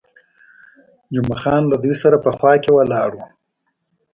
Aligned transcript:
جمعه 1.13 1.37
خان 1.41 1.57
هم 1.61 1.65
له 1.71 1.77
دوی 1.83 1.95
سره 2.03 2.17
په 2.25 2.31
خوا 2.37 2.53
کې 2.63 2.71
ولاړ 2.73 3.09
وو. 3.17 3.27